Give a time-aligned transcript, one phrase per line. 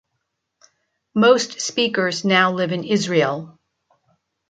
[1.13, 3.59] Most speakers now live in Israel.